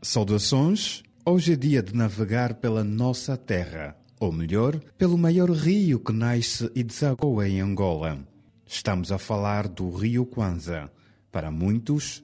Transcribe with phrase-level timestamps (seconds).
[0.00, 1.02] Saudações!
[1.26, 6.70] Hoje é dia de navegar pela nossa terra, ou melhor, pelo maior rio que nasce
[6.72, 8.24] e desagoa em Angola.
[8.64, 10.88] Estamos a falar do Rio Kwanza.
[11.32, 12.22] Para muitos,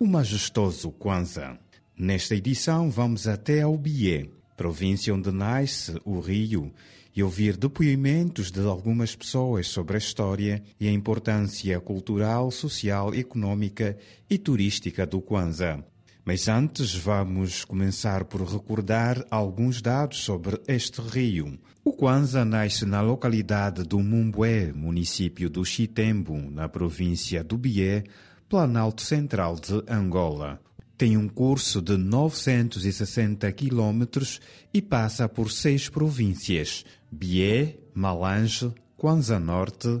[0.00, 1.56] o majestoso Kwanza.
[1.96, 6.72] Nesta edição, vamos até ao Bié, província onde nasce o rio,
[7.14, 13.96] e ouvir depoimentos de algumas pessoas sobre a história e a importância cultural, social, econômica
[14.28, 15.84] e turística do Kwanza.
[16.24, 21.58] Mas antes vamos começar por recordar alguns dados sobre este rio.
[21.84, 28.04] O Kwanza nasce na localidade do Mumbué, município do Chitembo, na província do Bié,
[28.48, 30.60] Planalto Central de Angola.
[30.96, 34.40] Tem um curso de 960 quilômetros
[34.72, 40.00] e passa por seis províncias: Bié, Malange, Kwanza Norte,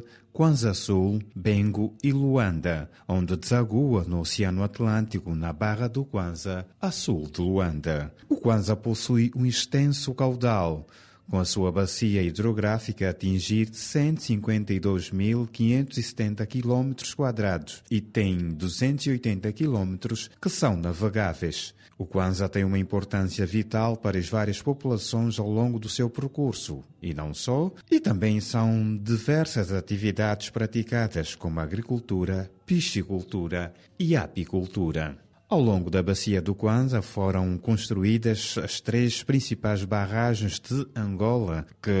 [0.74, 7.28] Sul, Bengo e Luanda, onde desagua no Oceano Atlântico na Barra do Kwanza, a sul
[7.30, 8.10] de Luanda.
[8.30, 10.86] O Kwanza possui um extenso caudal,
[11.32, 19.96] com a sua bacia hidrográfica atingir 152.570 km quadrados e tem 280 km
[20.38, 21.74] que são navegáveis.
[21.96, 26.84] O Kwanza tem uma importância vital para as várias populações ao longo do seu percurso,
[27.00, 35.16] e não só, e também são diversas atividades praticadas como agricultura, piscicultura e apicultura.
[35.52, 41.92] Ao longo da bacia do Kwanza foram construídas as três principais barragens de Angola, que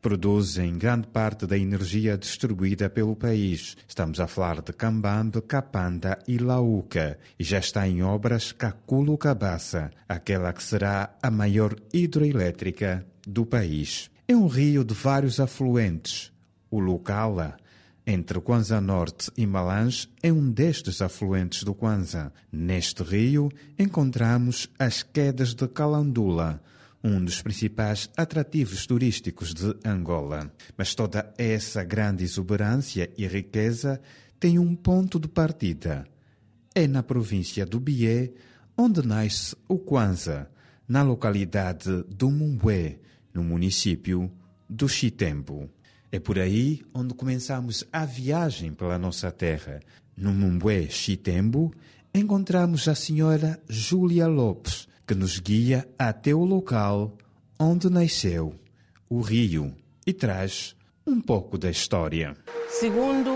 [0.00, 3.76] produzem grande parte da energia distribuída pelo país.
[3.86, 7.18] Estamos a falar de Cambambe, Capanda e Lauca.
[7.38, 14.10] E já está em obras Caculo Cabaça, aquela que será a maior hidroelétrica do país.
[14.26, 16.32] É um rio de vários afluentes.
[16.70, 17.54] O Lucala,
[18.06, 22.32] entre Kwanza Norte e Malange é um destes afluentes do Kwanza.
[22.50, 26.60] Neste rio encontramos as quedas de Calandula,
[27.02, 30.52] um dos principais atrativos turísticos de Angola.
[30.76, 34.00] Mas toda essa grande exuberância e riqueza
[34.38, 36.04] tem um ponto de partida.
[36.74, 38.32] É na província do Bié,
[38.76, 40.50] onde nasce o Kwanza,
[40.88, 42.98] na localidade do Mumbué,
[43.32, 44.30] no município
[44.68, 45.70] do Chitembo.
[46.14, 49.80] É por aí onde começamos a viagem pela nossa terra.
[50.14, 51.72] No Mumbué Chitembo,
[52.14, 57.16] encontramos a senhora Júlia Lopes, que nos guia até o local
[57.58, 58.54] onde nasceu,
[59.08, 59.74] o rio,
[60.06, 62.36] e traz um pouco da história.
[62.68, 63.30] Segundo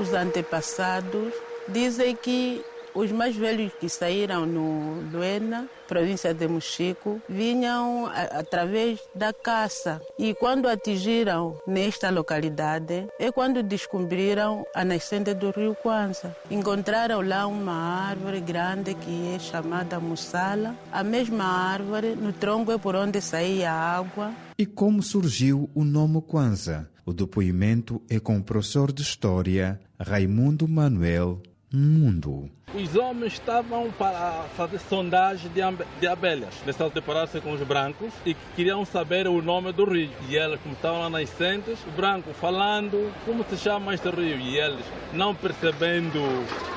[0.00, 1.34] os antepassados,
[1.72, 2.62] dizem que
[2.94, 10.00] os mais velhos que saíram no Luena, província de Mochico, vinham a, através da caça.
[10.18, 16.36] E quando atingiram nesta localidade, é quando descobriram a nascente do rio Kwanza.
[16.50, 20.76] Encontraram lá uma árvore grande que é chamada Mussala.
[20.90, 24.32] A mesma árvore, no tronco é por onde saía a água.
[24.58, 26.88] E como surgiu o nome Kwanza?
[27.04, 31.42] O depoimento é com o professor de História, Raimundo Manuel
[31.76, 32.50] Mundo.
[32.74, 36.54] Os homens estavam para fazer sondagem de, abelhas.
[36.56, 40.10] Começaram a deparar-se com os brancos e queriam saber o nome do rio.
[40.28, 44.38] E eles, como estavam lá nascentes, o branco falando como se chama este rio.
[44.38, 46.18] E eles, não percebendo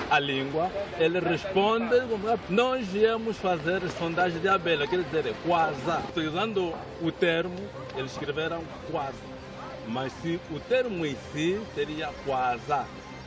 [0.09, 0.69] a língua,
[0.99, 1.95] ele responde:
[2.49, 5.75] Nós viemos fazer sondagem de abelha, quer dizer, quase.
[6.09, 7.55] Utilizando o termo,
[7.95, 9.17] eles escreveram quase.
[9.87, 12.61] Mas se o termo em si seria quase.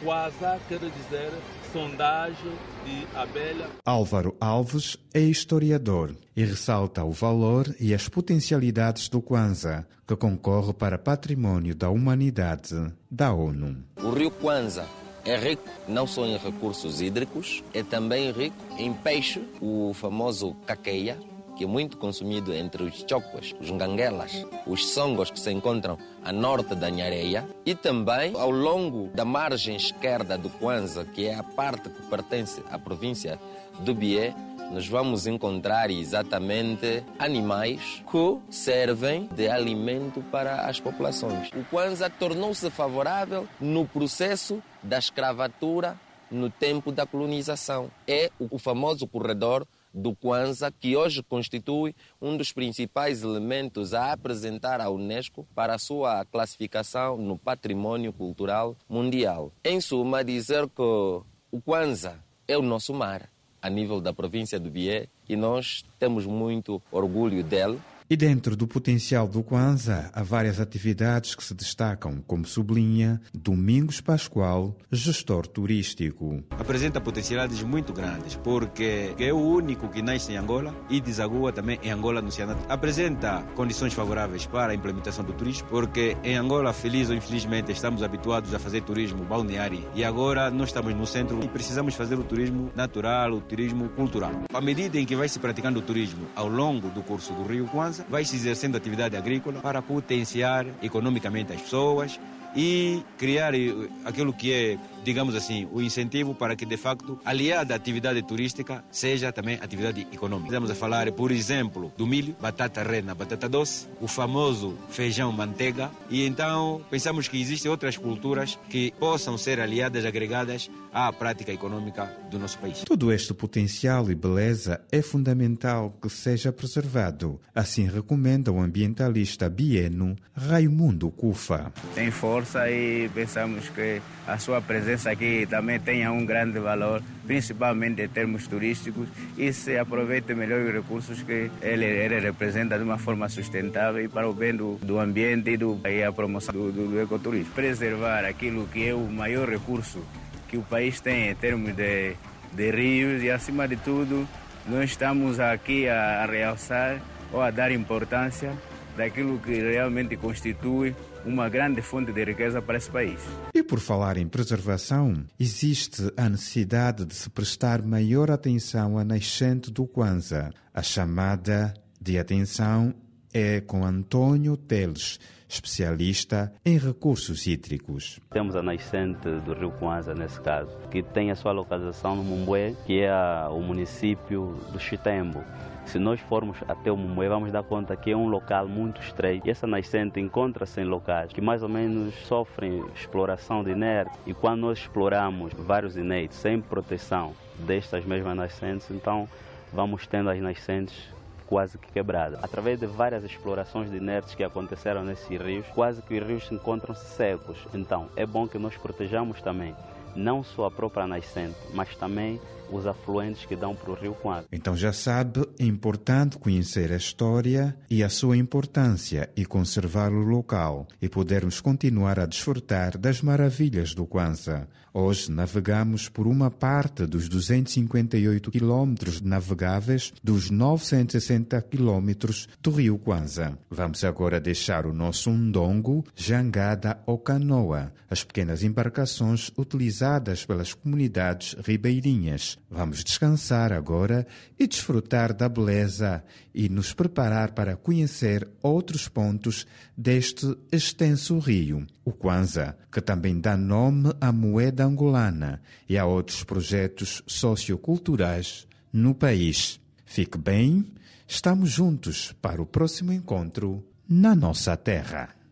[0.00, 1.33] Quase quer dizer
[1.73, 2.53] sondagem
[2.84, 3.67] de abelha.
[3.84, 10.73] Álvaro Alves é historiador e ressalta o valor e as potencialidades do Kwanza, que concorre
[10.73, 12.75] para patrimônio da humanidade
[13.11, 13.77] da ONU.
[14.03, 14.87] O rio Kwanza
[15.25, 21.19] é rico não só em recursos hídricos, é também rico em peixe, o famoso caqueia,
[21.58, 26.32] que é muito consumido entre os chocuas, os nganguelas, os songos que se encontram a
[26.32, 31.42] norte da Nhareia e também ao longo da margem esquerda do Kwanza, que é a
[31.42, 33.41] parte que pertence à província
[33.80, 34.32] do Bié,
[34.70, 41.50] nós vamos encontrar exatamente animais que servem de alimento para as populações.
[41.56, 45.99] O Kwanza tornou-se favorável no processo da escravatura
[46.31, 47.90] no tempo da colonização.
[48.06, 54.81] É o famoso corredor do Kwanza, que hoje constitui um dos principais elementos a apresentar
[54.81, 59.52] à Unesco para a sua classificação no patrimônio cultural mundial.
[59.64, 63.31] Em suma, dizer que o Kwanza é o nosso mar,
[63.61, 67.79] a nível da província do Bié, e nós temos muito orgulho dele,
[68.10, 74.00] E dentro do potencial do Kwanza, há várias atividades que se destacam, como sublinha Domingos
[74.00, 76.43] Pascoal, gestor turístico.
[76.52, 81.78] Apresenta potencialidades muito grandes, porque é o único que nasce em Angola e desagua também
[81.82, 82.58] em Angola no Cianat.
[82.66, 88.02] Apresenta condições favoráveis para a implementação do turismo, porque em Angola, feliz ou infelizmente, estamos
[88.02, 92.25] habituados a fazer turismo balneário e agora nós estamos no centro e precisamos fazer o
[92.25, 94.32] turismo natural, o turismo cultural.
[94.50, 97.66] À medida em que vai se praticando o turismo ao longo do curso do Rio
[97.66, 102.21] Kwanza, vai se exercendo atividade agrícola para potenciar economicamente as pessoas
[102.55, 107.75] e criar eh, aquilo que é, digamos assim, o incentivo para que, de facto, aliada
[107.75, 110.49] à atividade turística, seja também atividade econômica.
[110.49, 115.91] Estamos a falar, por exemplo, do milho, batata rena, batata doce, o famoso feijão manteiga,
[116.11, 122.11] e então pensamos que existem outras culturas que possam ser aliadas, agregadas à prática econômica
[122.31, 122.83] do nosso país.
[122.85, 127.41] Todo este potencial e beleza é fundamental que seja preservado.
[127.55, 131.73] Assim recomenda o ambientalista bieno Raimundo Cufa.
[131.95, 138.00] Tem força e pensamos que a sua presença aqui também tenha um grande valor, principalmente
[138.00, 142.96] em termos turísticos, e se aproveite melhor os recursos que ele, ele representa de uma
[142.96, 146.70] forma sustentável e para o bem do, do ambiente e, do, e a promoção do,
[146.70, 147.52] do, do ecoturismo.
[147.55, 150.00] Preservar aquilo que é o maior recurso
[150.46, 152.14] que o país tem em termos de,
[152.52, 154.29] de rios e, acima de tudo,
[154.64, 157.00] nós estamos aqui a, a realçar
[157.32, 158.52] ou a dar importância
[158.99, 163.21] daquilo que realmente constitui uma grande fonte de riqueza para esse país.
[163.55, 169.71] E por falar em preservação, existe a necessidade de se prestar maior atenção à nascente
[169.71, 170.50] do Kwanza.
[170.75, 172.95] A chamada de atenção
[173.33, 178.21] é com Antônio Teles, especialista em recursos hídricos.
[178.31, 182.75] Temos a nascente do rio Kwanza, nesse caso, que tem a sua localização no Mumbué,
[182.87, 183.12] que é
[183.50, 185.43] o município do Chitembo.
[185.88, 189.49] Se nós formos até o Mumbué, vamos dar conta que é um local muito estreito.
[189.49, 194.11] E essa nascente encontra-se em locais que mais ou menos sofrem exploração de inerte.
[194.26, 199.26] E quando nós exploramos vários inéditos sem proteção destas mesmas nascentes, então
[199.73, 201.08] vamos tendo as nascentes
[201.46, 202.38] quase que quebradas.
[202.44, 207.06] Através de várias explorações de inertes que aconteceram nesses rios, quase que os rios encontram-se
[207.06, 207.56] secos.
[207.73, 209.75] Então, é bom que nós protejamos também
[210.19, 214.47] não só a própria nascente, mas também os afluentes que dão para o rio Quadro.
[214.53, 220.20] Então já sabe, é importante conhecer a história e a sua importância e conservar o
[220.20, 224.69] local e podermos continuar a desfrutar das maravilhas do Kwanza.
[224.93, 233.56] Hoje navegamos por uma parte dos 258 quilômetros navegáveis dos 960 quilômetros do rio Kwanza.
[233.71, 240.07] Vamos agora deixar o nosso undongo, jangada ou canoa, as pequenas embarcações utilizadas
[240.46, 244.26] pelas comunidades ribeirinhas Vamos descansar agora
[244.58, 246.22] e desfrutar da beleza
[246.55, 249.66] e nos preparar para conhecer outros pontos
[249.96, 256.44] deste extenso rio, o Kwanza, que também dá nome à moeda angolana e a outros
[256.44, 259.81] projetos socioculturais no país.
[260.04, 260.84] Fique bem,
[261.26, 265.38] estamos juntos para o próximo encontro na nossa terra.